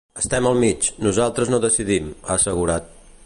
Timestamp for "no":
1.53-1.61